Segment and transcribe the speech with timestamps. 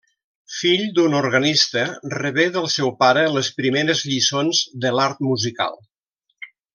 [0.59, 1.83] Fill d'un organista,
[2.15, 5.79] rebé del seu pare les primeres lliçons de l'art musical.